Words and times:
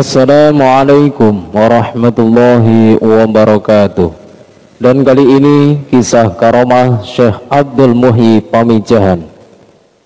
Assalamualaikum 0.00 1.52
warahmatullahi 1.52 2.96
wabarakatuh. 3.04 4.08
Dan 4.80 5.04
kali 5.04 5.36
ini 5.36 5.76
kisah 5.92 6.32
karomah 6.40 7.04
Syekh 7.04 7.36
Abdul 7.52 7.92
Muhyi 7.92 8.40
Pamijahan. 8.40 9.20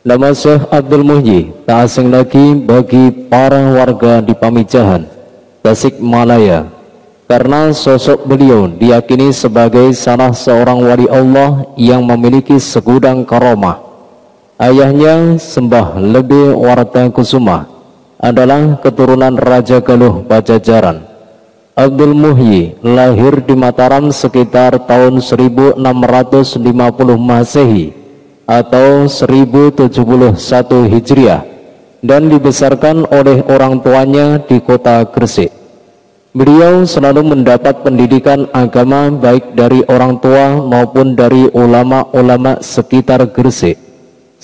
Nama 0.02 0.34
Syekh 0.34 0.66
Abdul 0.66 1.06
Muhyi 1.06 1.54
tak 1.62 1.86
asing 1.86 2.10
lagi 2.10 2.58
bagi 2.58 3.30
para 3.30 3.70
warga 3.70 4.18
di 4.18 4.34
Pamijahan 4.34 5.06
Tasik 5.62 6.02
Malaya 6.02 6.66
Karena 7.30 7.70
sosok 7.70 8.26
beliau 8.26 8.66
diyakini 8.66 9.30
sebagai 9.30 9.94
salah 9.94 10.34
seorang 10.34 10.82
wali 10.90 11.06
Allah 11.06 11.70
yang 11.78 12.02
memiliki 12.02 12.58
segudang 12.58 13.22
karomah 13.22 13.78
Ayahnya 14.58 15.38
Sembah 15.38 16.02
Lebih 16.02 16.52
Warta 16.58 17.06
Kusuma 17.14 17.73
adalah 18.24 18.80
keturunan 18.80 19.36
Raja 19.36 19.84
Galuh 19.84 20.24
Pajajaran. 20.24 21.04
Abdul 21.76 22.16
Muhyi 22.16 22.72
lahir 22.80 23.44
di 23.44 23.52
Mataram 23.52 24.08
sekitar 24.08 24.88
tahun 24.88 25.20
1650 25.20 25.76
Masehi 27.20 27.92
atau 28.48 29.04
1071 29.04 29.92
Hijriah 30.88 31.44
dan 32.00 32.32
dibesarkan 32.32 33.04
oleh 33.12 33.44
orang 33.44 33.84
tuanya 33.84 34.40
di 34.40 34.56
kota 34.64 35.04
Gresik. 35.04 35.52
Beliau 36.32 36.88
selalu 36.88 37.36
mendapat 37.36 37.84
pendidikan 37.84 38.48
agama 38.56 39.12
baik 39.12 39.52
dari 39.52 39.84
orang 39.84 40.16
tua 40.16 40.64
maupun 40.64 41.12
dari 41.12 41.50
ulama-ulama 41.52 42.64
sekitar 42.64 43.20
Gresik. 43.28 43.83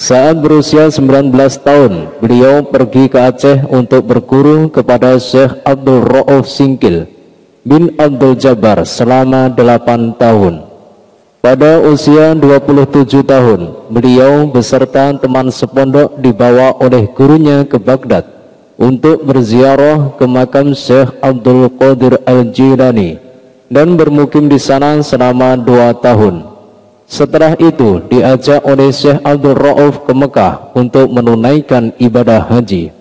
Saat 0.01 0.41
berusia 0.41 0.89
19 0.89 1.29
tahun, 1.61 2.09
beliau 2.25 2.65
pergi 2.65 3.13
ke 3.13 3.21
Aceh 3.21 3.69
untuk 3.69 4.09
berguru 4.09 4.73
kepada 4.73 5.21
Syekh 5.21 5.61
Abdul 5.61 6.09
Ra'uf 6.09 6.49
Singkil 6.49 7.05
bin 7.69 7.93
Abdul 8.01 8.33
Jabbar 8.41 8.89
selama 8.89 9.53
8 9.53 10.17
tahun. 10.17 10.65
Pada 11.45 11.85
usia 11.85 12.33
27 12.33 13.21
tahun, 13.29 13.93
beliau 13.93 14.49
beserta 14.49 15.13
teman 15.21 15.53
sepondok 15.53 16.17
dibawa 16.17 16.81
oleh 16.81 17.05
gurunya 17.13 17.69
ke 17.69 17.77
Baghdad 17.77 18.25
untuk 18.81 19.21
berziarah 19.29 20.17
ke 20.17 20.25
makam 20.25 20.73
Syekh 20.73 21.13
Abdul 21.21 21.77
Qadir 21.77 22.25
Al-Jilani 22.25 23.21
dan 23.69 24.01
bermukim 24.01 24.49
di 24.49 24.57
sana 24.57 25.05
selama 25.05 25.61
dua 25.61 25.93
tahun. 25.93 26.50
Setelah 27.11 27.59
itu 27.59 27.99
diajak 28.07 28.63
oleh 28.63 28.95
Syekh 28.95 29.19
Abdul 29.27 29.59
Rauf 29.59 30.07
ke 30.07 30.15
Mekah 30.15 30.71
untuk 30.79 31.11
menunaikan 31.11 31.91
ibadah 31.99 32.47
haji. 32.47 32.95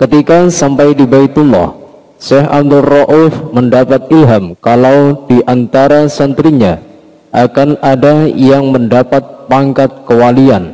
Ketika 0.00 0.48
sampai 0.48 0.96
di 0.96 1.04
Baitullah, 1.04 1.76
Syekh 2.16 2.48
Abdul 2.48 2.80
Rauf 2.80 3.52
mendapat 3.52 4.08
ilham 4.08 4.56
kalau 4.56 5.28
di 5.28 5.44
antara 5.44 6.08
santrinya 6.08 6.80
akan 7.28 7.76
ada 7.84 8.24
yang 8.24 8.72
mendapat 8.72 9.52
pangkat 9.52 10.08
kewalian 10.08 10.72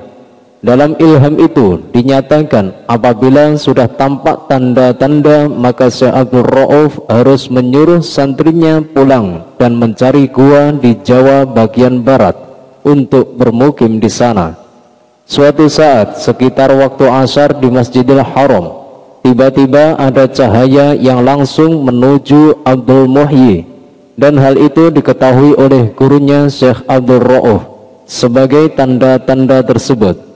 dalam 0.61 0.93
ilham 1.01 1.41
itu 1.41 1.81
dinyatakan 1.89 2.85
apabila 2.85 3.57
sudah 3.57 3.89
tampak 3.89 4.45
tanda-tanda 4.45 5.49
maka 5.49 5.89
Syekh 5.89 6.13
Abdul 6.13 6.45
Rauf 6.45 7.01
harus 7.09 7.49
menyuruh 7.49 8.05
santrinya 8.05 8.85
pulang 8.85 9.57
dan 9.57 9.81
mencari 9.81 10.29
gua 10.29 10.69
di 10.77 11.01
Jawa 11.01 11.49
bagian 11.49 12.05
barat 12.05 12.37
untuk 12.85 13.41
bermukim 13.41 14.05
di 14.05 14.13
sana. 14.13 14.53
Suatu 15.25 15.65
saat 15.73 16.21
sekitar 16.21 16.69
waktu 16.77 17.09
asar 17.09 17.57
di 17.57 17.73
Masjidil 17.73 18.21
Haram 18.21 18.85
tiba-tiba 19.25 19.97
ada 19.97 20.29
cahaya 20.29 20.93
yang 20.93 21.25
langsung 21.25 21.89
menuju 21.89 22.69
Abdul 22.69 23.09
Muhyi 23.09 23.65
dan 24.21 24.37
hal 24.37 24.61
itu 24.61 24.93
diketahui 24.93 25.57
oleh 25.57 25.89
gurunya 25.97 26.53
Syekh 26.53 26.85
Abdul 26.85 27.25
Rauf 27.25 27.65
sebagai 28.05 28.69
tanda-tanda 28.77 29.65
tersebut 29.65 30.30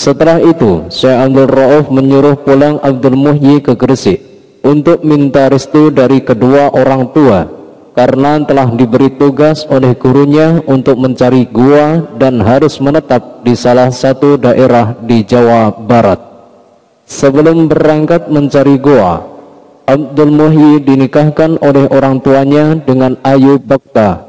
setelah 0.00 0.40
itu, 0.40 0.88
Syekh 0.88 1.12
Abdul 1.12 1.52
Rauf 1.52 1.92
menyuruh 1.92 2.40
pulang 2.40 2.80
Abdul 2.80 3.20
Muhyi 3.20 3.60
ke 3.60 3.76
Gresik 3.76 4.24
untuk 4.64 5.04
minta 5.04 5.52
restu 5.52 5.92
dari 5.92 6.24
kedua 6.24 6.72
orang 6.72 7.12
tua 7.12 7.44
karena 7.92 8.40
telah 8.48 8.72
diberi 8.72 9.12
tugas 9.20 9.68
oleh 9.68 9.92
gurunya 9.92 10.64
untuk 10.64 10.96
mencari 10.96 11.44
gua 11.52 12.08
dan 12.16 12.40
harus 12.40 12.80
menetap 12.80 13.44
di 13.44 13.52
salah 13.52 13.92
satu 13.92 14.40
daerah 14.40 14.96
di 15.04 15.20
Jawa 15.20 15.68
Barat. 15.68 16.16
Sebelum 17.04 17.68
berangkat 17.68 18.32
mencari 18.32 18.80
gua, 18.80 19.20
Abdul 19.84 20.32
Muhyi 20.32 20.80
dinikahkan 20.80 21.60
oleh 21.60 21.90
orang 21.92 22.22
tuanya 22.24 22.72
dengan 22.72 23.20
Ayu 23.20 23.60
Bakta, 23.60 24.22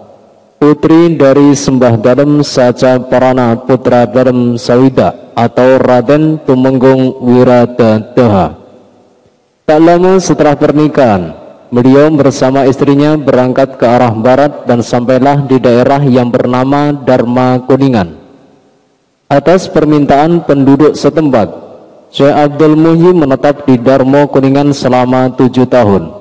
putri 0.58 1.16
dari 1.16 1.54
Sembah 1.54 1.96
Dalam 2.02 2.42
Saja 2.42 2.98
Parana 2.98 3.54
Putra 3.56 4.10
Dalam 4.10 4.58
Sawida 4.58 5.21
atau 5.36 5.80
Raden 5.80 6.40
Tumenggung 6.44 7.20
Wiradaha. 7.22 8.58
Tak 9.68 9.80
lama 9.80 10.20
setelah 10.20 10.56
pernikahan, 10.58 11.32
beliau 11.72 12.12
bersama 12.12 12.68
istrinya 12.68 13.16
berangkat 13.16 13.80
ke 13.80 13.86
arah 13.88 14.12
barat 14.12 14.66
dan 14.68 14.84
sampailah 14.84 15.46
di 15.48 15.62
daerah 15.62 16.02
yang 16.04 16.28
bernama 16.28 16.92
Dharma 16.92 17.62
Kuningan. 17.64 18.18
Atas 19.32 19.72
permintaan 19.72 20.44
penduduk 20.44 20.98
setempat, 20.98 21.52
Syekh 22.12 22.36
Abdul 22.36 22.76
Muhyi 22.76 23.16
menetap 23.16 23.64
di 23.64 23.80
Dharma 23.80 24.28
Kuningan 24.28 24.76
selama 24.76 25.32
tujuh 25.38 25.70
tahun. 25.70 26.12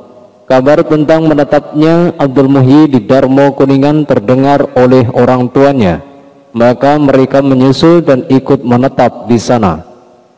Kabar 0.47 0.83
tentang 0.83 1.31
menetapnya 1.31 2.15
Abdul 2.19 2.51
Muhyi 2.51 2.91
di 2.91 3.03
Dharma 3.03 3.55
Kuningan 3.55 4.03
terdengar 4.03 4.67
oleh 4.75 5.07
orang 5.15 5.47
tuanya 5.51 6.10
maka 6.51 6.99
mereka 6.99 7.39
menyusul 7.43 8.03
dan 8.03 8.27
ikut 8.27 8.67
menetap 8.67 9.31
di 9.31 9.39
sana. 9.39 9.83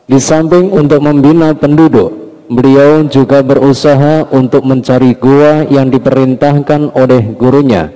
Di 0.03 0.19
samping 0.19 0.69
untuk 0.69 0.99
membina 0.99 1.55
penduduk, 1.55 2.11
beliau 2.51 3.07
juga 3.07 3.39
berusaha 3.39 4.27
untuk 4.29 4.67
mencari 4.67 5.15
gua 5.15 5.63
yang 5.71 5.87
diperintahkan 5.89 6.93
oleh 6.93 7.33
gurunya. 7.33 7.89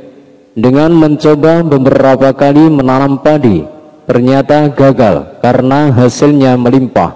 Dengan 0.58 0.90
mencoba 0.96 1.62
beberapa 1.62 2.34
kali 2.34 2.66
menanam 2.74 3.22
padi, 3.22 3.62
ternyata 4.10 4.72
gagal 4.74 5.38
karena 5.44 5.94
hasilnya 5.94 6.58
melimpah. 6.58 7.14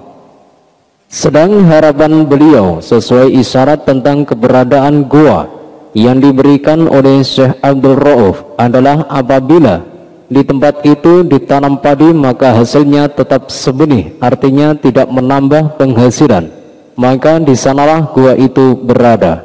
Sedang 1.12 1.68
harapan 1.68 2.23
beliau 2.23 2.79
sesuai 2.79 3.35
isyarat 3.35 3.83
tentang 3.83 4.23
keberadaan 4.23 5.03
gua 5.09 5.50
yang 5.91 6.23
diberikan 6.23 6.88
oleh 6.88 7.19
Syekh 7.19 7.59
Abdul 7.59 8.00
Rauf 8.00 8.44
adalah 8.56 9.03
apabila 9.12 9.91
di 10.31 10.47
tempat 10.47 10.80
itu 10.88 11.28
ditanam 11.28 11.75
padi 11.84 12.08
maka 12.16 12.56
hasilnya 12.56 13.12
tetap 13.12 13.52
sebenih 13.52 14.16
artinya 14.24 14.72
tidak 14.80 15.12
menambah 15.12 15.75
penghasilan. 15.75 16.47
Maka 16.96 17.44
di 17.44 17.52
sanalah 17.52 18.16
gua 18.16 18.40
itu 18.40 18.80
berada. 18.80 19.44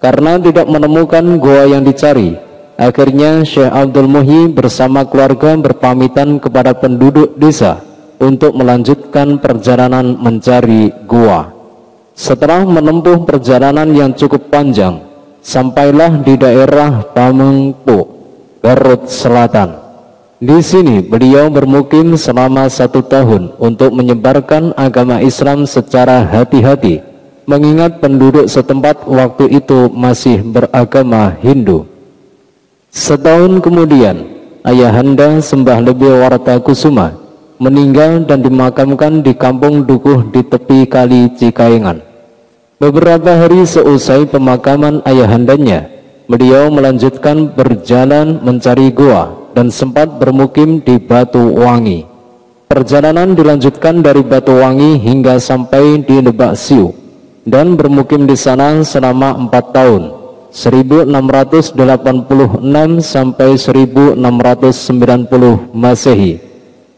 Karena 0.00 0.40
tidak 0.40 0.64
menemukan 0.64 1.24
gua 1.36 1.68
yang 1.68 1.84
dicari 1.84 2.40
akhirnya 2.80 3.44
Syekh 3.44 3.68
Abdul 3.68 4.08
Muhi 4.08 4.40
bersama 4.48 5.04
keluarga 5.04 5.54
berpamitan 5.60 6.40
kepada 6.40 6.72
penduduk 6.72 7.36
desa 7.36 7.84
untuk 8.16 8.56
melanjutkan 8.56 9.36
perjalanan 9.36 10.16
mencari 10.16 10.88
gua. 11.04 11.52
Setelah 12.16 12.64
menempuh 12.64 13.28
perjalanan 13.28 13.92
yang 13.92 14.16
cukup 14.16 14.48
panjang 14.48 15.04
sampailah 15.44 16.24
di 16.24 16.40
daerah 16.40 17.04
Pamengpo 17.12 18.08
Garut 18.62 19.10
Selatan 19.10 19.83
di 20.44 20.60
sini 20.60 21.00
beliau 21.00 21.48
bermukim 21.48 22.20
selama 22.20 22.68
satu 22.68 23.00
tahun 23.00 23.56
untuk 23.56 23.96
menyebarkan 23.96 24.76
agama 24.76 25.24
Islam 25.24 25.64
secara 25.64 26.20
hati-hati 26.20 27.00
mengingat 27.48 28.00
penduduk 28.00 28.44
setempat 28.44 29.08
waktu 29.08 29.56
itu 29.56 29.88
masih 29.92 30.44
beragama 30.44 31.32
Hindu. 31.40 31.88
Setahun 32.92 33.60
kemudian, 33.64 34.22
ayahanda 34.64 35.40
Sembah 35.40 35.80
Lebih 35.80 36.20
Warta 36.20 36.60
Kusuma 36.60 37.16
meninggal 37.58 38.26
dan 38.28 38.42
dimakamkan 38.44 39.24
di 39.24 39.32
kampung 39.32 39.86
Dukuh 39.86 40.28
di 40.28 40.44
tepi 40.44 40.84
kali 40.84 41.32
Cikayengan. 41.38 42.02
Beberapa 42.76 43.32
hari 43.32 43.64
seusai 43.64 44.28
pemakaman 44.28 45.00
ayahandanya, 45.06 45.88
beliau 46.26 46.68
melanjutkan 46.68 47.54
berjalan 47.54 48.42
mencari 48.42 48.90
gua 48.90 49.43
dan 49.54 49.70
sempat 49.70 50.18
bermukim 50.18 50.82
di 50.82 50.98
Batu 50.98 51.54
Wangi. 51.54 52.04
Perjalanan 52.66 53.38
dilanjutkan 53.38 54.02
dari 54.02 54.26
Batu 54.26 54.50
Wangi 54.58 54.98
hingga 54.98 55.38
sampai 55.38 56.02
di 56.02 56.18
Lebak 56.18 56.58
Siu 56.58 56.90
dan 57.46 57.78
bermukim 57.78 58.26
di 58.26 58.34
sana 58.34 58.82
selama 58.82 59.38
empat 59.38 59.70
tahun 59.70 60.02
1686 60.50 61.78
sampai 62.98 63.50
1690 63.54 64.18
Masehi. 65.70 66.42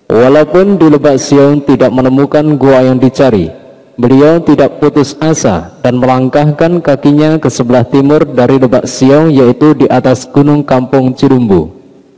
Walaupun 0.08 0.80
di 0.80 0.86
Lebak 0.88 1.20
Siu 1.20 1.60
tidak 1.60 1.92
menemukan 1.92 2.56
gua 2.56 2.80
yang 2.80 2.96
dicari, 2.96 3.52
Beliau 3.96 4.44
tidak 4.44 4.76
putus 4.76 5.16
asa 5.24 5.72
dan 5.80 5.96
melangkahkan 5.96 6.84
kakinya 6.84 7.40
ke 7.40 7.48
sebelah 7.48 7.80
timur 7.80 8.28
dari 8.28 8.60
Lebak 8.60 8.84
Siau 8.84 9.32
yaitu 9.32 9.72
di 9.72 9.88
atas 9.88 10.28
gunung 10.28 10.60
kampung 10.60 11.16
Cirumbu. 11.16 11.75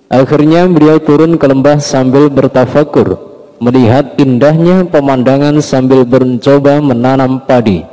Akhirnya 0.08 0.64
beliau 0.64 0.96
turun 1.04 1.36
ke 1.36 1.44
lembah 1.44 1.84
sambil 1.84 2.32
bertafakur, 2.32 3.20
melihat 3.60 4.16
indahnya 4.16 4.88
pemandangan 4.88 5.60
sambil 5.60 6.08
mencoba 6.08 6.80
menanam 6.80 7.44
padi. 7.44 7.84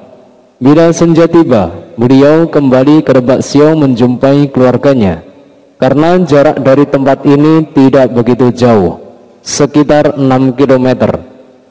Bila 0.55 0.95
senja 0.95 1.27
tiba, 1.27 1.75
beliau 1.99 2.47
kembali 2.47 3.03
ke 3.03 3.11
Lebak 3.19 3.43
Siau 3.43 3.75
menjumpai 3.75 4.47
keluarganya. 4.47 5.27
Karena 5.75 6.15
jarak 6.23 6.63
dari 6.63 6.87
tempat 6.87 7.27
ini 7.27 7.67
tidak 7.75 8.07
begitu 8.15 8.47
jauh, 8.55 8.95
sekitar 9.43 10.15
6 10.15 10.55
kilometer. 10.55 11.19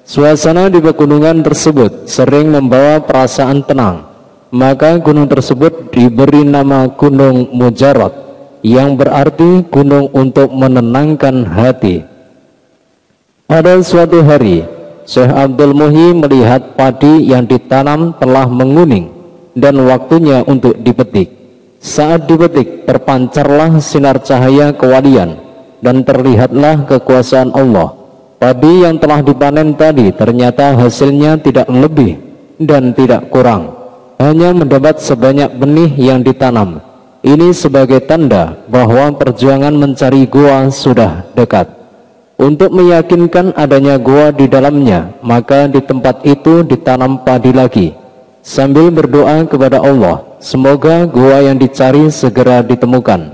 Suasana 0.04 0.68
di 0.68 0.84
pegunungan 0.84 1.40
tersebut 1.40 2.04
sering 2.04 2.52
membawa 2.52 3.00
perasaan 3.00 3.64
tenang. 3.64 4.12
Maka 4.52 5.00
gunung 5.00 5.24
tersebut 5.24 5.88
diberi 5.88 6.44
nama 6.44 6.84
Gunung 6.92 7.48
Mujarot 7.56 8.23
yang 8.64 8.96
berarti 8.96 9.68
gunung 9.68 10.08
untuk 10.16 10.48
menenangkan 10.48 11.44
hati. 11.44 12.00
Pada 13.44 13.76
suatu 13.84 14.24
hari, 14.24 14.64
Syekh 15.04 15.28
Abdul 15.28 15.76
Muhi 15.76 16.16
melihat 16.16 16.72
padi 16.72 17.28
yang 17.28 17.44
ditanam 17.44 18.16
telah 18.16 18.48
menguning 18.48 19.12
dan 19.52 19.76
waktunya 19.84 20.40
untuk 20.48 20.80
dipetik. 20.80 21.28
Saat 21.84 22.24
dipetik, 22.24 22.88
terpancarlah 22.88 23.76
sinar 23.84 24.24
cahaya 24.24 24.72
kewalian 24.72 25.36
dan 25.84 26.00
terlihatlah 26.00 26.88
kekuasaan 26.88 27.52
Allah 27.52 28.04
Padi 28.44 28.84
yang 28.84 29.00
telah 29.00 29.24
dipanen 29.24 29.72
tadi 29.72 30.12
ternyata 30.12 30.76
hasilnya 30.76 31.40
tidak 31.40 31.64
lebih 31.64 32.20
dan 32.60 32.92
tidak 32.92 33.32
kurang. 33.32 33.72
Hanya 34.20 34.52
mendapat 34.52 35.00
sebanyak 35.00 35.56
benih 35.56 35.88
yang 35.96 36.20
ditanam. 36.20 36.76
Ini 37.24 37.56
sebagai 37.56 38.04
tanda 38.04 38.52
bahwa 38.68 39.08
perjuangan 39.16 39.72
mencari 39.72 40.28
gua 40.28 40.68
sudah 40.68 41.24
dekat. 41.32 41.72
Untuk 42.36 42.68
meyakinkan 42.68 43.56
adanya 43.56 43.96
gua 43.96 44.28
di 44.28 44.44
dalamnya, 44.44 45.16
maka 45.24 45.64
di 45.64 45.80
tempat 45.80 46.20
itu 46.28 46.60
ditanam 46.60 47.24
padi 47.24 47.56
lagi. 47.56 47.96
Sambil 48.44 48.92
berdoa 48.92 49.40
kepada 49.48 49.80
Allah, 49.80 50.36
semoga 50.36 51.08
gua 51.08 51.40
yang 51.40 51.56
dicari 51.56 52.12
segera 52.12 52.60
ditemukan. 52.60 53.32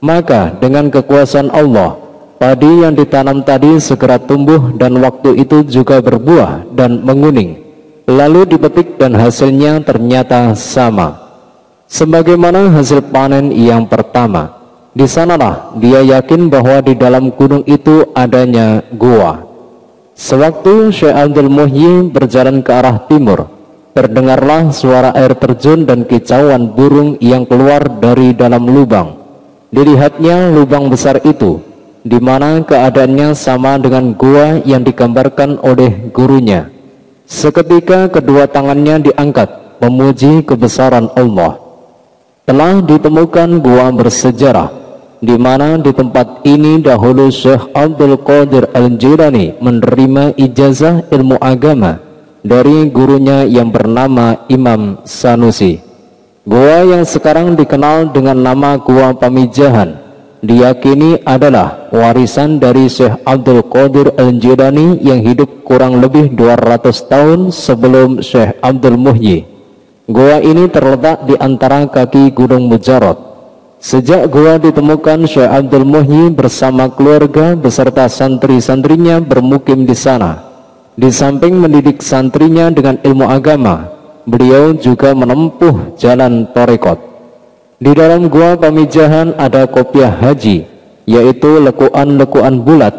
Maka 0.00 0.56
dengan 0.56 0.88
kekuasaan 0.88 1.52
Allah, 1.52 2.08
Padi 2.38 2.86
yang 2.86 2.94
ditanam 2.94 3.42
tadi 3.42 3.82
segera 3.82 4.14
tumbuh 4.14 4.70
dan 4.78 4.94
waktu 5.02 5.42
itu 5.42 5.66
juga 5.66 5.98
berbuah 5.98 6.70
dan 6.70 7.02
menguning. 7.02 7.58
Lalu 8.06 8.54
dipetik 8.54 8.94
dan 8.94 9.18
hasilnya 9.18 9.82
ternyata 9.82 10.54
sama. 10.54 11.27
Sebagaimana 11.88 12.68
hasil 12.76 13.08
panen 13.08 13.48
yang 13.48 13.88
pertama. 13.88 14.60
Di 14.92 15.08
sanalah 15.08 15.72
dia 15.80 16.04
yakin 16.04 16.52
bahwa 16.52 16.84
di 16.84 16.92
dalam 16.92 17.32
gunung 17.32 17.64
itu 17.64 18.04
adanya 18.12 18.84
gua. 18.92 19.40
Sewaktu 20.12 20.92
Syekh 20.92 21.16
Abdul 21.16 21.48
Muhyi 21.48 22.12
berjalan 22.12 22.60
ke 22.60 22.74
arah 22.74 23.08
timur, 23.08 23.46
terdengarlah 23.96 24.68
suara 24.68 25.16
air 25.16 25.32
terjun 25.38 25.86
dan 25.86 26.04
kicauan 26.04 26.74
burung 26.74 27.16
yang 27.24 27.46
keluar 27.46 27.86
dari 27.86 28.34
dalam 28.34 28.68
lubang. 28.68 29.14
Dilihatnya 29.72 30.50
lubang 30.52 30.90
besar 30.90 31.22
itu 31.22 31.62
di 32.02 32.18
mana 32.18 32.64
keadaannya 32.64 33.36
sama 33.36 33.76
dengan 33.78 34.12
gua 34.16 34.60
yang 34.64 34.82
digambarkan 34.82 35.60
oleh 35.60 36.10
gurunya. 36.12 36.68
Seketika 37.28 38.08
kedua 38.08 38.48
tangannya 38.48 39.12
diangkat 39.12 39.78
memuji 39.84 40.42
kebesaran 40.42 41.12
Allah. 41.14 41.67
Telah 42.48 42.80
ditemukan 42.80 43.60
gua 43.60 43.92
bersejarah 43.92 44.72
di 45.20 45.36
mana 45.36 45.76
di 45.76 45.92
tempat 45.92 46.48
ini 46.48 46.80
dahulu 46.80 47.28
Syekh 47.28 47.76
Abdul 47.76 48.16
Qadir 48.24 48.72
Al-Jilani 48.72 49.60
menerima 49.60 50.32
ijazah 50.32 51.12
ilmu 51.12 51.36
agama 51.44 52.00
dari 52.40 52.88
gurunya 52.88 53.44
yang 53.44 53.68
bernama 53.68 54.48
Imam 54.48 55.04
Sanusi. 55.04 55.76
Gua 56.48 56.88
yang 56.88 57.04
sekarang 57.04 57.52
dikenal 57.52 58.16
dengan 58.16 58.40
nama 58.40 58.80
Gua 58.80 59.12
Pamijahan 59.12 60.00
diyakini 60.40 61.20
adalah 61.28 61.92
warisan 61.92 62.56
dari 62.56 62.88
Syekh 62.88 63.28
Abdul 63.28 63.60
Qadir 63.68 64.16
Al-Jilani 64.16 65.04
yang 65.04 65.20
hidup 65.20 65.68
kurang 65.68 66.00
lebih 66.00 66.32
200 66.32 67.12
tahun 67.12 67.52
sebelum 67.52 68.24
Syekh 68.24 68.56
Abdul 68.64 68.96
Muhyi. 68.96 69.44
Gua 70.08 70.40
ini 70.40 70.72
terletak 70.72 71.28
di 71.28 71.36
antara 71.36 71.84
kaki 71.84 72.32
Gunung 72.32 72.64
Mujarot. 72.64 73.20
Sejak 73.76 74.32
gua 74.32 74.56
ditemukan 74.56 75.28
Syekh 75.28 75.44
Abdul 75.44 75.84
Muhyi 75.84 76.32
bersama 76.32 76.88
keluarga 76.88 77.52
beserta 77.52 78.08
santri-santrinya 78.08 79.20
bermukim 79.20 79.84
di 79.84 79.92
sana. 79.92 80.48
Di 80.96 81.12
samping 81.12 81.60
mendidik 81.60 82.00
santrinya 82.00 82.72
dengan 82.72 82.96
ilmu 83.04 83.28
agama, 83.28 83.84
beliau 84.24 84.72
juga 84.72 85.12
menempuh 85.12 86.00
jalan 86.00 86.48
torekot. 86.56 86.96
Di 87.76 87.92
dalam 87.92 88.32
gua 88.32 88.56
pamijahan 88.56 89.36
ada 89.36 89.68
kopiah 89.68 90.10
haji, 90.10 90.64
yaitu 91.04 91.60
lekuan-lekuan 91.68 92.64
bulat, 92.64 92.96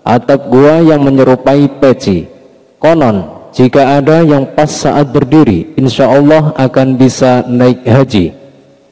atap 0.00 0.48
gua 0.48 0.80
yang 0.80 1.04
menyerupai 1.04 1.68
peci. 1.76 2.24
Konon, 2.80 3.37
jika 3.54 4.00
ada 4.00 4.20
yang 4.22 4.44
pas 4.52 4.68
saat 4.68 5.08
berdiri, 5.08 5.72
insya 5.76 6.08
Allah 6.08 6.52
akan 6.56 6.96
bisa 6.96 7.44
naik 7.48 7.84
haji. 7.86 8.36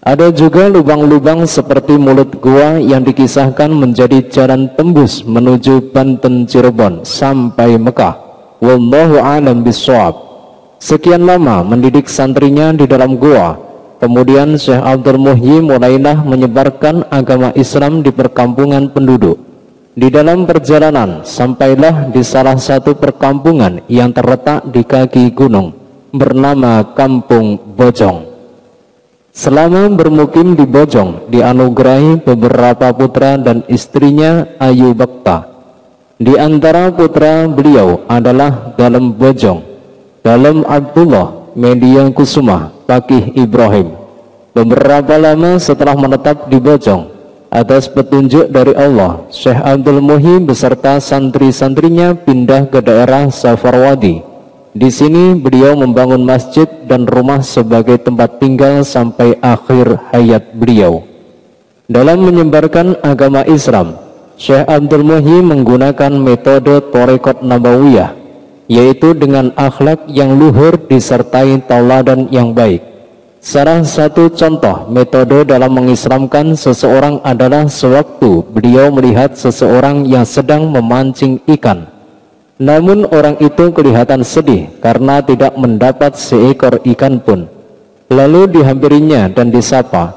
Ada 0.06 0.31
juga 0.31 0.70
lubang-lubang 0.70 1.44
seperti 1.50 1.99
mulut 1.99 2.38
gua 2.38 2.79
yang 2.79 3.03
dikisahkan 3.03 3.69
menjadi 3.69 4.23
jalan 4.31 4.70
tembus 4.79 5.26
menuju 5.26 5.91
Banten 5.91 6.47
Cirebon 6.47 7.03
sampai 7.03 7.75
Mekah. 7.75 8.14
Wallahu 8.62 9.19
a'lam 9.19 9.67
bishawab. 9.67 10.14
Sekian 10.79 11.26
lama 11.26 11.67
mendidik 11.67 12.06
santrinya 12.06 12.70
di 12.70 12.87
dalam 12.87 13.19
gua 13.19 13.67
Kemudian 13.97 14.61
Syekh 14.61 14.76
Abdul 14.85 15.17
Muhyi 15.17 15.64
mulailah 15.64 16.20
menyebarkan 16.20 17.08
agama 17.08 17.49
Islam 17.56 18.05
di 18.05 18.12
perkampungan 18.12 18.93
penduduk. 18.93 19.41
Di 19.96 20.12
dalam 20.12 20.44
perjalanan 20.44 21.24
sampailah 21.24 22.12
di 22.12 22.20
salah 22.20 22.60
satu 22.60 23.00
perkampungan 23.00 23.81
yang 23.88 24.12
terletak 24.12 24.69
di 24.69 24.84
kaki 24.84 25.32
gunung 25.32 25.72
bernama 26.12 26.84
Kampung 26.93 27.56
Bojong. 27.56 28.29
Selama 29.32 29.88
bermukim 29.88 30.53
di 30.53 30.69
Bojong 30.69 31.32
dianugerahi 31.32 32.20
beberapa 32.20 32.93
putra 32.93 33.41
dan 33.41 33.65
istrinya 33.72 34.44
Ayu 34.60 34.93
Bakta. 34.93 35.48
Di 36.20 36.36
antara 36.36 36.93
putra 36.93 37.48
beliau 37.48 38.05
adalah 38.05 38.76
Dalam 38.76 39.17
Bojong, 39.17 39.65
Dalam 40.20 40.60
Abdullah, 40.69 41.56
Media 41.56 42.05
Kusuma, 42.12 42.69
Pakih 42.84 43.32
Ibrahim. 43.32 43.96
Beberapa 44.53 45.17
lama 45.17 45.56
setelah 45.56 45.96
menetap 45.96 46.53
di 46.53 46.60
Bojong, 46.60 47.16
atas 47.56 47.89
petunjuk 47.89 48.53
dari 48.53 48.77
Allah, 48.77 49.25
Syekh 49.32 49.56
Abdul 49.56 50.05
Muhi 50.05 50.36
beserta 50.44 51.01
santri-santrinya 51.01 52.13
pindah 52.13 52.69
ke 52.69 52.84
daerah 52.84 53.32
Safarwadi. 53.32 54.20
Di 54.77 54.93
sini 54.93 55.32
beliau 55.32 55.72
membangun 55.72 56.20
masjid 56.20 56.69
dan 56.84 57.08
rumah 57.08 57.41
sebagai 57.41 57.96
tempat 57.96 58.36
tinggal 58.36 58.84
sampai 58.84 59.41
akhir 59.41 59.96
hayat 60.13 60.53
beliau. 60.53 61.01
Dalam 61.89 62.29
menyebarkan 62.29 63.01
agama 63.01 63.41
Islam, 63.48 63.96
Syekh 64.36 64.69
Abdul 64.69 65.01
Muhi 65.01 65.41
menggunakan 65.41 66.13
metode 66.13 66.93
Torekot 66.93 67.41
Nabawiyah 67.41 68.27
yaitu 68.67 69.15
dengan 69.15 69.55
akhlak 69.55 70.10
yang 70.10 70.34
luhur 70.34 70.75
disertai 70.77 71.63
tauladan 71.65 72.27
yang 72.34 72.51
baik. 72.51 72.95
Salah 73.46 73.86
satu 73.86 74.26
contoh 74.34 74.91
metode 74.91 75.46
dalam 75.46 75.70
mengislamkan 75.70 76.58
seseorang 76.58 77.22
adalah 77.22 77.70
sewaktu 77.70 78.43
beliau 78.50 78.91
melihat 78.91 79.38
seseorang 79.38 80.03
yang 80.03 80.26
sedang 80.26 80.67
memancing 80.67 81.38
ikan. 81.55 81.86
Namun 82.58 83.06
orang 83.06 83.38
itu 83.38 83.70
kelihatan 83.70 84.26
sedih 84.26 84.67
karena 84.82 85.22
tidak 85.22 85.55
mendapat 85.55 86.19
seekor 86.19 86.82
ikan 86.91 87.22
pun. 87.22 87.46
Lalu 88.10 88.50
dihampirinya 88.50 89.31
dan 89.31 89.55
disapa, 89.55 90.10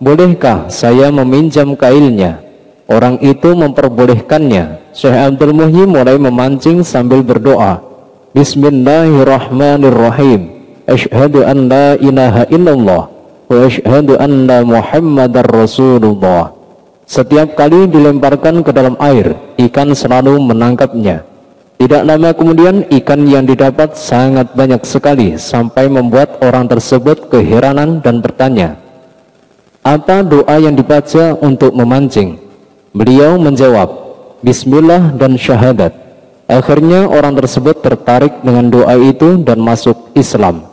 Bolehkah 0.00 0.72
saya 0.72 1.12
meminjam 1.12 1.76
kailnya? 1.76 2.40
Orang 2.88 3.20
itu 3.20 3.52
memperbolehkannya. 3.60 4.96
Syekh 4.96 5.20
Abdul 5.20 5.52
Muhyi 5.52 5.84
mulai 5.84 6.16
memancing 6.16 6.80
sambil 6.80 7.20
berdoa. 7.20 7.84
Bismillahirrahmanirrahim. 8.32 10.59
Ashhadu 10.90 11.46
an 11.46 11.70
la 11.70 11.94
ilaha 12.02 12.50
illallah 12.50 13.02
wa 13.46 13.56
ashhadu 13.62 14.18
anna 14.18 14.66
Muhammadar 14.66 15.46
Rasulullah. 15.46 16.50
Setiap 17.06 17.54
kali 17.54 17.86
dilemparkan 17.86 18.66
ke 18.66 18.74
dalam 18.74 18.98
air, 18.98 19.38
ikan 19.70 19.94
selalu 19.94 20.42
menangkapnya. 20.42 21.22
Tidak 21.78 22.02
lama 22.02 22.34
kemudian 22.34 22.90
ikan 22.90 23.22
yang 23.22 23.46
didapat 23.46 23.94
sangat 23.94 24.50
banyak 24.58 24.82
sekali 24.82 25.38
sampai 25.38 25.86
membuat 25.86 26.42
orang 26.42 26.66
tersebut 26.66 27.30
keheranan 27.30 28.02
dan 28.02 28.18
bertanya, 28.18 28.74
apa 29.86 30.26
doa 30.26 30.58
yang 30.58 30.74
dibaca 30.74 31.38
untuk 31.38 31.70
memancing? 31.70 32.34
Beliau 32.90 33.38
menjawab, 33.38 33.88
Bismillah 34.42 35.14
dan 35.14 35.38
syahadat. 35.38 35.94
Akhirnya 36.50 37.06
orang 37.06 37.38
tersebut 37.38 37.78
tertarik 37.78 38.42
dengan 38.42 38.66
doa 38.70 38.98
itu 38.98 39.38
dan 39.46 39.62
masuk 39.62 40.10
Islam. 40.18 40.69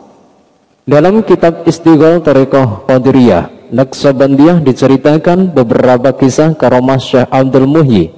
Dalam 0.88 1.20
kitab 1.20 1.68
Istighol 1.68 2.24
Tarekoh 2.24 2.88
Qadiriyah, 2.88 3.68
Naksabandiyah 3.76 4.64
diceritakan 4.64 5.52
beberapa 5.52 6.16
kisah 6.16 6.56
karomah 6.56 6.96
Syekh 6.96 7.28
Abdul 7.28 7.68
Muhyi. 7.68 8.08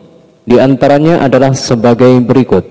Di 0.47 0.55
antaranya 0.63 1.19
adalah 1.19 1.51
sebagai 1.51 2.15
berikut. 2.23 2.63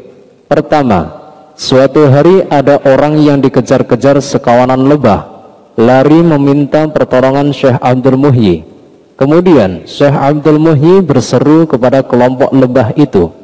Pertama, 0.48 1.12
suatu 1.60 2.08
hari 2.08 2.48
ada 2.48 2.80
orang 2.88 3.20
yang 3.20 3.44
dikejar-kejar 3.44 4.24
sekawanan 4.24 4.88
lebah 4.88 5.28
lari 5.76 6.24
meminta 6.24 6.88
pertolongan 6.88 7.52
Syekh 7.52 7.76
Abdul 7.84 8.16
Muhyi. 8.16 8.64
Kemudian 9.20 9.84
Syekh 9.84 10.16
Abdul 10.16 10.64
Muhyi 10.64 11.04
berseru 11.04 11.68
kepada 11.68 12.08
kelompok 12.08 12.56
lebah 12.56 12.96
itu, 12.96 13.36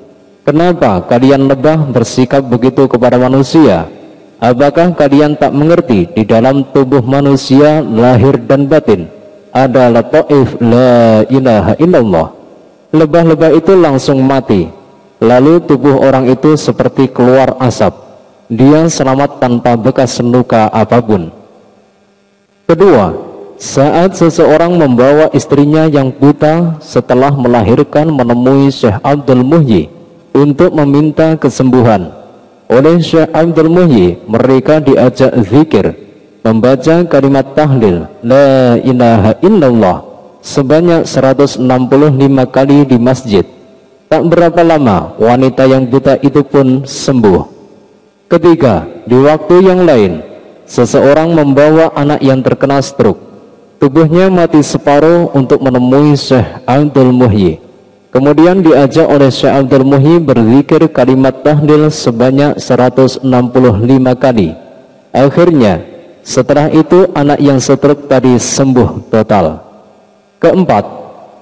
Kenapa 0.48 1.04
kalian 1.04 1.52
lebah 1.52 1.84
bersikap 1.92 2.48
begitu 2.48 2.88
kepada 2.88 3.20
manusia? 3.20 3.92
Apakah 4.40 4.92
kalian 4.94 5.40
tak 5.40 5.56
mengerti 5.56 6.12
di 6.12 6.24
dalam 6.28 6.68
tubuh 6.76 7.02
manusia 7.02 7.80
lahir 7.80 8.36
dan 8.44 8.68
batin 8.68 9.08
ada 9.56 9.88
lataif 9.88 10.60
la 10.60 11.24
ilaha 11.32 11.74
illallah. 11.80 12.28
Lebah-lebah 12.92 13.56
itu 13.56 13.72
langsung 13.80 14.20
mati. 14.20 14.68
Lalu 15.24 15.64
tubuh 15.64 16.04
orang 16.04 16.28
itu 16.28 16.60
seperti 16.60 17.08
keluar 17.08 17.56
asap. 17.64 17.96
Dia 18.52 18.92
selamat 18.92 19.40
tanpa 19.40 19.80
bekas 19.80 20.20
luka 20.20 20.68
apa 20.68 21.00
pun. 21.00 21.32
Kedua, 22.68 23.16
saat 23.56 24.20
seseorang 24.20 24.76
membawa 24.76 25.32
istrinya 25.32 25.88
yang 25.88 26.12
buta 26.12 26.76
setelah 26.84 27.32
melahirkan 27.32 28.12
menemui 28.12 28.68
Syekh 28.68 29.00
Abdul 29.00 29.42
Muhyi 29.48 29.88
untuk 30.36 30.76
meminta 30.76 31.40
kesembuhan. 31.40 32.12
Oleh 32.72 32.98
Syekh 33.02 33.30
Abdul 33.30 33.70
Muhyi, 33.70 34.18
mereka 34.26 34.82
diajak 34.82 35.34
zikir, 35.46 35.94
membaca 36.42 37.06
kalimat 37.06 37.54
tahlil, 37.54 38.10
La 38.26 38.78
ilaha 38.82 39.38
illallah, 39.42 39.98
sebanyak 40.42 41.06
165 41.06 41.62
kali 42.50 42.86
di 42.86 42.98
masjid. 42.98 43.46
Tak 44.10 44.22
berapa 44.26 44.62
lama, 44.62 45.14
wanita 45.18 45.66
yang 45.66 45.86
buta 45.86 46.18
itu 46.22 46.42
pun 46.46 46.86
sembuh. 46.86 47.44
Ketiga, 48.26 48.86
di 49.06 49.18
waktu 49.18 49.56
yang 49.66 49.86
lain, 49.86 50.36
Seseorang 50.66 51.30
membawa 51.30 51.94
anak 51.94 52.26
yang 52.26 52.42
terkena 52.42 52.82
stroke. 52.82 53.22
Tubuhnya 53.78 54.34
mati 54.34 54.66
separuh 54.66 55.30
untuk 55.38 55.62
menemui 55.62 56.18
Syekh 56.18 56.66
Abdul 56.66 57.14
Muhyi. 57.14 57.62
Kemudian 58.16 58.64
diajak 58.64 59.12
oleh 59.12 59.28
Syekh 59.28 59.52
Abdul 59.52 59.84
Muhyi 59.84 60.24
berzikir 60.24 60.88
kalimat 60.88 61.44
tahlil 61.44 61.92
sebanyak 61.92 62.56
165 62.56 63.28
kali. 64.16 64.56
Akhirnya, 65.12 65.84
setelah 66.24 66.72
itu 66.72 67.12
anak 67.12 67.44
yang 67.44 67.60
stroke 67.60 68.08
tadi 68.08 68.40
sembuh 68.40 69.12
total. 69.12 69.60
Keempat, 70.40 70.84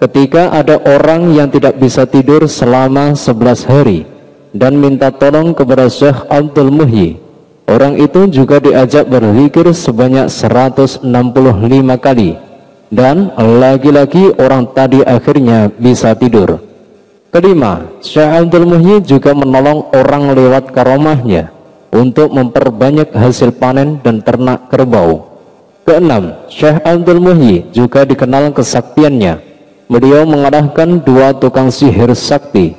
ketika 0.01 0.49
ada 0.49 0.81
orang 0.81 1.37
yang 1.37 1.53
tidak 1.53 1.77
bisa 1.77 2.09
tidur 2.09 2.49
selama 2.49 3.13
11 3.13 3.69
hari 3.69 4.09
dan 4.49 4.73
minta 4.73 5.13
tolong 5.13 5.53
kepada 5.53 5.85
Syekh 5.93 6.25
Abdul 6.25 6.73
Muhyi 6.73 7.21
Orang 7.63 7.95
itu 7.95 8.27
juga 8.27 8.59
diajak 8.59 9.07
berzikir 9.07 9.71
sebanyak 9.71 10.27
165 10.27 11.07
kali 11.95 12.35
dan 12.93 13.33
lagi-lagi 13.33 14.37
orang 14.37 14.69
tadi 14.69 15.01
akhirnya 15.01 15.73
bisa 15.73 16.13
tidur. 16.13 16.61
Kelima, 17.33 17.89
Syekh 18.05 18.29
Abdul 18.29 18.69
Muhyi 18.69 19.01
juga 19.01 19.33
menolong 19.33 19.89
orang 19.97 20.37
lewat 20.37 20.69
karomahnya 20.69 21.49
untuk 21.89 22.29
memperbanyak 22.29 23.09
hasil 23.09 23.57
panen 23.57 23.97
dan 24.05 24.21
ternak 24.21 24.69
kerbau. 24.69 25.25
Keenam, 25.81 26.45
Syekh 26.53 26.77
Abdul 26.85 27.17
Muhyi 27.17 27.65
juga 27.73 28.05
dikenal 28.05 28.53
kesaktiannya. 28.53 29.41
Beliau 29.89 30.29
mengarahkan 30.29 31.01
dua 31.01 31.33
tukang 31.33 31.73
sihir 31.73 32.13
sakti 32.13 32.77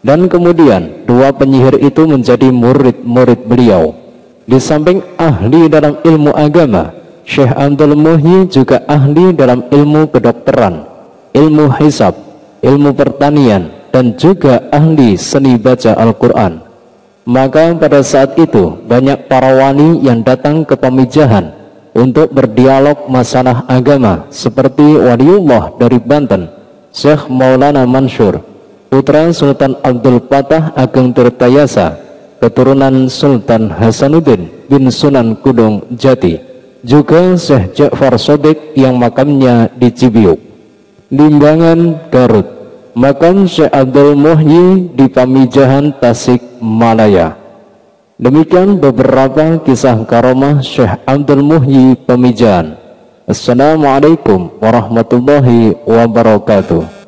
dan 0.00 0.26
kemudian 0.32 1.04
dua 1.04 1.30
penyihir 1.36 1.76
itu 1.84 2.08
menjadi 2.08 2.48
murid-murid 2.48 3.44
beliau. 3.44 3.92
Di 4.48 4.58
samping 4.58 5.04
ahli 5.14 5.70
dalam 5.70 6.00
ilmu 6.02 6.34
agama, 6.34 6.90
Syekh 7.30 7.54
Abdul 7.54 7.94
Muhyi 7.94 8.50
juga 8.50 8.82
ahli 8.90 9.30
dalam 9.30 9.62
ilmu 9.70 10.10
kedokteran, 10.10 10.82
ilmu 11.30 11.70
hisab, 11.78 12.18
ilmu 12.58 12.90
pertanian, 12.90 13.70
dan 13.94 14.18
juga 14.18 14.66
ahli 14.74 15.14
seni 15.14 15.54
baca 15.54 15.94
Al-Quran. 15.94 16.58
Maka 17.22 17.70
pada 17.78 18.02
saat 18.02 18.34
itu 18.34 18.82
banyak 18.82 19.30
para 19.30 19.54
wali 19.54 20.02
yang 20.02 20.26
datang 20.26 20.66
ke 20.66 20.74
pemijahan 20.74 21.54
untuk 21.94 22.34
berdialog 22.34 23.06
masalah 23.06 23.62
agama 23.70 24.26
seperti 24.34 24.98
waliullah 24.98 25.78
dari 25.78 26.02
Banten, 26.02 26.50
Syekh 26.90 27.30
Maulana 27.30 27.86
Mansur, 27.86 28.42
putra 28.90 29.30
Sultan 29.30 29.78
Abdul 29.86 30.18
Fatah 30.26 30.74
Ageng 30.74 31.14
Tirtayasa, 31.14 31.94
keturunan 32.42 33.06
Sultan 33.06 33.70
Hasanuddin 33.70 34.50
bin 34.66 34.90
Sunan 34.90 35.38
Kudung 35.38 35.86
Jati 35.94 36.49
juga 36.84 37.36
Syekh 37.36 37.76
Ja'far 37.76 38.16
Sodik 38.16 38.74
yang 38.76 38.96
makamnya 38.96 39.68
di 39.76 39.88
Cibiuk. 39.92 40.38
Limbangan 41.10 42.10
Garut. 42.12 42.46
Makam 42.94 43.46
Syekh 43.46 43.70
Abdul 43.70 44.18
Muhyi 44.18 44.90
di 44.92 45.06
Pamijahan 45.06 45.94
Tasik 45.96 46.42
Malaya. 46.58 47.38
Demikian 48.20 48.76
beberapa 48.76 49.56
kisah 49.64 49.96
karomah 50.04 50.60
Syekh 50.60 51.00
Abdul 51.08 51.40
Muhyi 51.40 51.96
Pamijahan. 51.96 52.76
Assalamualaikum 53.30 54.50
warahmatullahi 54.58 55.78
wabarakatuh 55.86 56.99